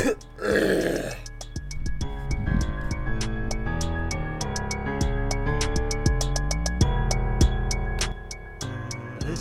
[0.00, 0.16] This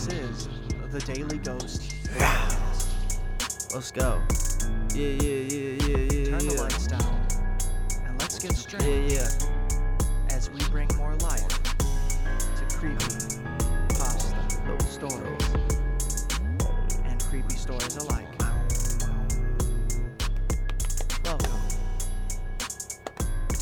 [0.08, 0.50] is
[0.92, 1.96] the Daily Ghost.
[3.74, 4.22] Let's go.
[4.94, 6.26] Yeah, yeah, yeah, yeah, yeah.
[6.26, 6.52] Turn yeah.
[6.52, 7.28] the lights down
[8.06, 8.99] and let's get straight Yeah, yeah.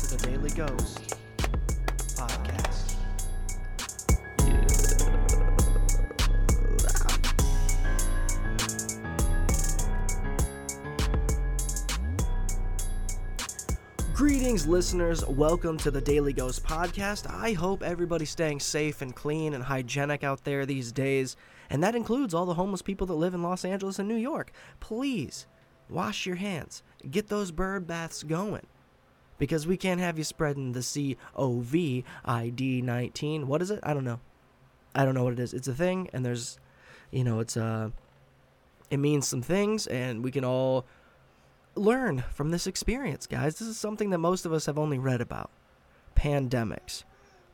[0.08, 1.16] The Daily Ghost
[2.16, 2.94] podcast.
[14.14, 15.26] Greetings, listeners.
[15.26, 17.30] Welcome to the Daily Ghost podcast.
[17.30, 21.36] I hope everybody's staying safe and clean and hygienic out there these days,
[21.68, 24.52] and that includes all the homeless people that live in Los Angeles and New York.
[24.80, 25.46] Please
[25.90, 28.66] wash your hands, get those bird baths going,
[29.38, 32.04] because we can't have you spreading the COVID
[32.82, 33.46] 19.
[33.46, 33.80] What is it?
[33.82, 34.20] I don't know.
[34.94, 35.54] I don't know what it is.
[35.54, 36.58] It's a thing, and there's,
[37.10, 37.90] you know, it's uh,
[38.90, 40.86] it means some things, and we can all
[41.74, 43.58] learn from this experience, guys.
[43.58, 45.50] This is something that most of us have only read about
[46.16, 47.04] pandemics,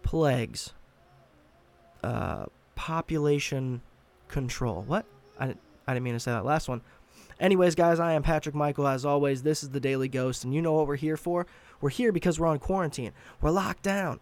[0.02, 0.72] plagues,
[2.02, 3.82] uh, population
[4.28, 4.82] control.
[4.82, 5.04] What?
[5.38, 5.54] I,
[5.86, 6.80] I didn't mean to say that last one.
[7.40, 8.86] Anyways, guys, I am Patrick Michael.
[8.86, 11.46] As always, this is the Daily Ghost, and you know what we're here for?
[11.84, 13.12] We're here because we're on quarantine.
[13.42, 14.20] We're locked down.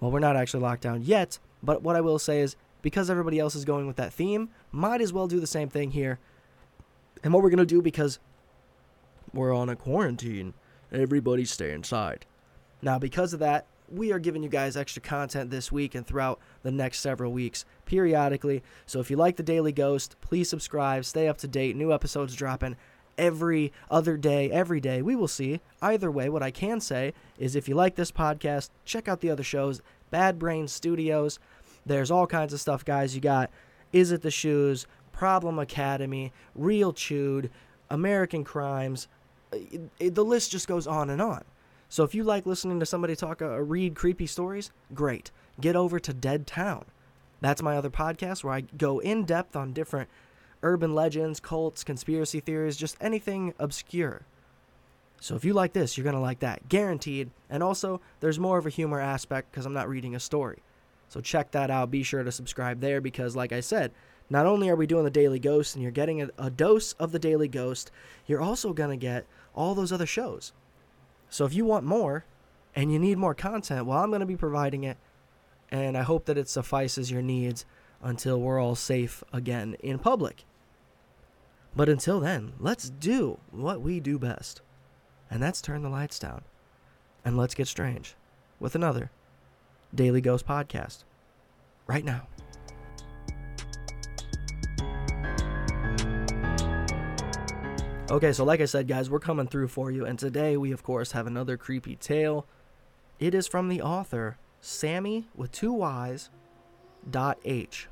[0.00, 3.38] Well, we're not actually locked down yet, but what I will say is because everybody
[3.38, 6.18] else is going with that theme, might as well do the same thing here.
[7.22, 8.20] And what we're going to do because
[9.34, 10.54] we're on a quarantine.
[10.90, 12.24] Everybody stay inside.
[12.80, 16.40] Now, because of that, we are giving you guys extra content this week and throughout
[16.62, 18.62] the next several weeks, periodically.
[18.86, 21.76] So if you like the Daily Ghost, please subscribe, stay up to date.
[21.76, 22.76] New episodes dropping
[23.18, 25.02] every other day, every day.
[25.02, 25.60] We will see.
[25.82, 29.30] Either way, what I can say is if you like this podcast, check out the
[29.30, 31.38] other shows, Bad Brain Studios.
[31.86, 33.14] There's all kinds of stuff, guys.
[33.14, 33.50] You got
[33.92, 37.50] Is It the Shoes, Problem Academy, Real Chewed,
[37.90, 39.08] American Crimes,
[40.00, 41.44] it- the list just goes on and on.
[41.88, 45.30] So if you like listening to somebody talk uh, read creepy stories, great.
[45.60, 46.86] Get over to Dead Town.
[47.40, 50.08] That's my other podcast where I go in depth on different
[50.64, 54.22] urban legends, cults, conspiracy theories, just anything obscure.
[55.20, 57.30] So if you like this, you're going to like that, guaranteed.
[57.48, 60.62] And also, there's more of a humor aspect because I'm not reading a story.
[61.08, 61.90] So check that out.
[61.90, 63.92] Be sure to subscribe there because, like I said,
[64.28, 67.12] not only are we doing the Daily Ghost and you're getting a, a dose of
[67.12, 67.90] the Daily Ghost,
[68.26, 70.52] you're also going to get all those other shows.
[71.30, 72.24] So if you want more
[72.74, 74.96] and you need more content, well, I'm going to be providing it.
[75.70, 77.64] And I hope that it suffices your needs
[78.02, 80.44] until we're all safe again in public.
[81.76, 84.62] But until then, let's do what we do best.
[85.30, 86.42] And that's turn the lights down.
[87.24, 88.14] And let's get strange
[88.60, 89.10] with another
[89.94, 91.04] Daily Ghost podcast
[91.86, 92.28] right now.
[98.10, 100.84] Okay, so like I said, guys, we're coming through for you, and today we, of
[100.84, 102.46] course, have another creepy tale.
[103.18, 106.30] It is from the author Sammy with two Y's
[107.10, 107.88] dot H.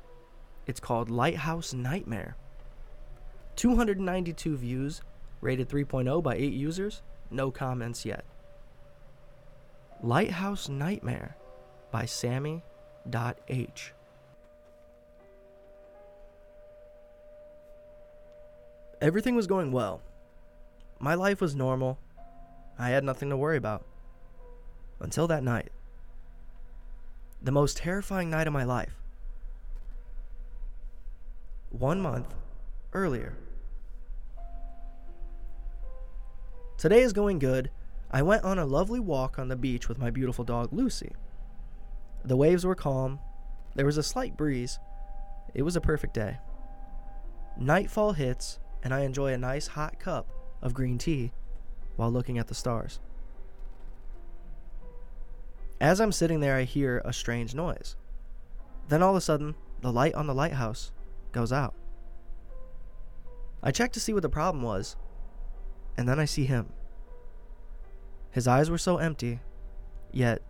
[0.67, 2.37] It's called Lighthouse Nightmare.
[3.55, 5.01] 292 views,
[5.41, 8.25] rated 3.0 by 8 users, no comments yet.
[10.01, 11.37] Lighthouse Nightmare
[11.91, 12.63] by Sammy
[13.09, 13.93] dot H.
[19.01, 20.01] Everything was going well.
[20.99, 21.99] My life was normal.
[22.79, 23.85] I had nothing to worry about.
[24.99, 25.71] Until that night.
[27.41, 28.95] The most terrifying night of my life.
[31.69, 32.33] One month
[32.93, 33.35] earlier.
[36.77, 37.69] Today is going good.
[38.11, 41.13] I went on a lovely walk on the beach with my beautiful dog Lucy.
[42.25, 43.19] The waves were calm.
[43.75, 44.79] There was a slight breeze.
[45.53, 46.37] It was a perfect day.
[47.57, 50.27] Nightfall hits, and I enjoy a nice hot cup
[50.61, 51.31] of green tea
[51.95, 52.99] while looking at the stars.
[55.79, 57.95] As I'm sitting there, I hear a strange noise.
[58.87, 60.91] Then all of a sudden, the light on the lighthouse
[61.31, 61.75] goes out.
[63.61, 64.95] I check to see what the problem was,
[65.97, 66.69] and then I see him.
[68.31, 69.39] His eyes were so empty,
[70.11, 70.41] yet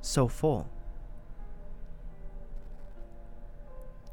[0.00, 0.68] so full.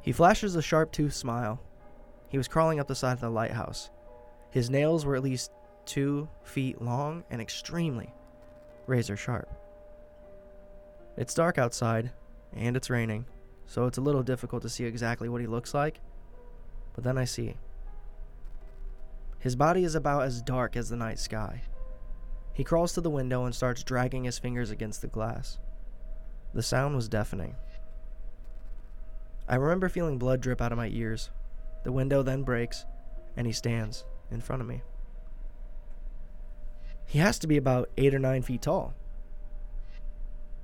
[0.02, 1.60] He flashes a sharp toothed smile.
[2.30, 3.90] He was crawling up the side of the lighthouse.
[4.52, 5.52] His nails were at least
[5.86, 8.14] two feet long and extremely
[8.86, 9.50] razor sharp.
[11.18, 12.12] It's dark outside,
[12.54, 13.26] and it's raining,
[13.66, 16.00] so it's a little difficult to see exactly what he looks like.
[16.94, 17.58] But then I see.
[19.48, 21.62] His body is about as dark as the night sky.
[22.52, 25.58] He crawls to the window and starts dragging his fingers against the glass.
[26.54, 27.56] The sound was deafening.
[29.48, 31.30] I remember feeling blood drip out of my ears.
[31.86, 32.84] The window then breaks,
[33.38, 34.82] and he stands in front of me.
[37.06, 38.96] He has to be about eight or nine feet tall.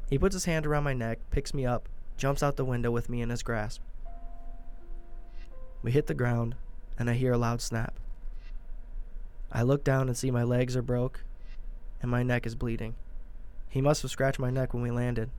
[0.09, 1.87] He puts his hand around my neck, picks me up,
[2.17, 3.81] jumps out the window with me in his grasp.
[5.81, 6.55] We hit the ground,
[6.99, 7.97] and I hear a loud snap.
[9.53, 11.23] I look down and see my legs are broke,
[12.01, 12.95] and my neck is bleeding.
[13.69, 15.29] He must have scratched my neck when we landed.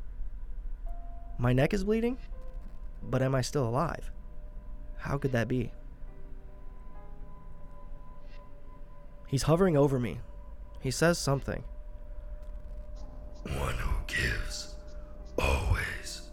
[1.36, 2.18] My neck is bleeding?
[3.02, 4.12] But am I still alive?
[4.98, 5.72] How could that be?
[9.26, 10.20] He's hovering over me.
[10.80, 11.64] He says something.
[13.42, 14.76] One who gives
[15.36, 16.30] always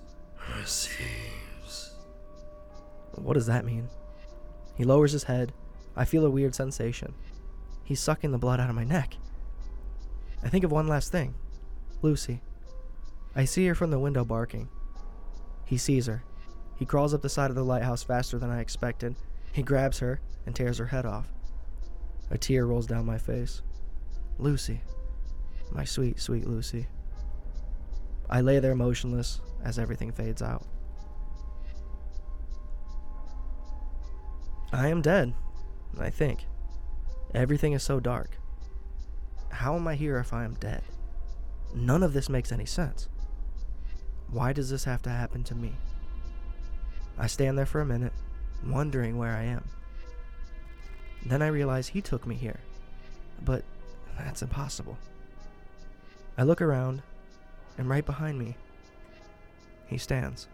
[0.59, 1.95] receives.
[3.15, 3.89] What does that mean?
[4.75, 5.51] He lowers his head.
[5.95, 7.15] I feel a weird sensation.
[7.91, 9.17] He's sucking the blood out of my neck.
[10.41, 11.35] I think of one last thing
[12.01, 12.41] Lucy.
[13.35, 14.69] I see her from the window barking.
[15.65, 16.23] He sees her.
[16.77, 19.17] He crawls up the side of the lighthouse faster than I expected.
[19.51, 21.27] He grabs her and tears her head off.
[22.29, 23.61] A tear rolls down my face.
[24.39, 24.79] Lucy.
[25.69, 26.87] My sweet, sweet Lucy.
[28.29, 30.65] I lay there motionless as everything fades out.
[34.71, 35.33] I am dead,
[35.99, 36.45] I think.
[37.33, 38.37] Everything is so dark.
[39.49, 40.83] How am I here if I am dead?
[41.73, 43.07] None of this makes any sense.
[44.29, 45.73] Why does this have to happen to me?
[47.17, 48.13] I stand there for a minute,
[48.65, 49.63] wondering where I am.
[51.25, 52.59] Then I realize he took me here.
[53.43, 53.63] But
[54.17, 54.97] that's impossible.
[56.37, 57.01] I look around,
[57.77, 58.55] and right behind me,
[59.87, 60.47] he stands.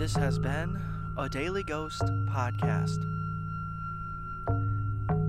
[0.00, 0.80] This has been
[1.18, 2.00] a Daily Ghost
[2.30, 3.04] podcast.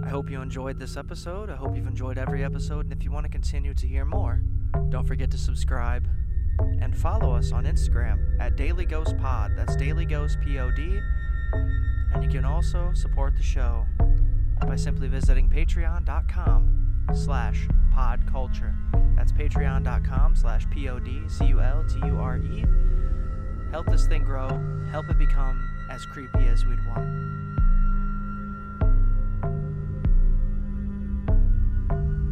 [0.05, 1.49] I hope you enjoyed this episode.
[1.49, 2.85] I hope you've enjoyed every episode.
[2.85, 4.41] And if you want to continue to hear more,
[4.87, 6.07] don't forget to subscribe
[6.79, 9.51] and follow us on Instagram at Daily Ghost Pod.
[9.57, 10.79] That's Daily Ghost Pod.
[10.79, 13.85] And you can also support the show
[14.65, 18.73] by simply visiting patreon.com slash podculture.
[19.17, 22.63] That's patreon.com slash P-O-D-C-U-L-T-U-R-E
[23.71, 27.21] help this thing grow, help it become as creepy as we'd want.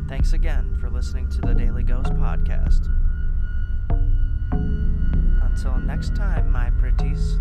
[0.09, 2.89] Thanks again for listening to the Daily Ghost podcast.
[5.41, 7.39] Until next time, my pretties.